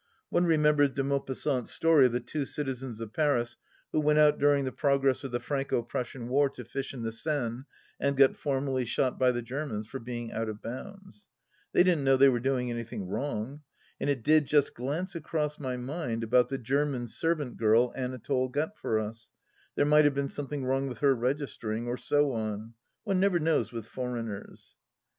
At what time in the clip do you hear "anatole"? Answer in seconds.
17.95-18.49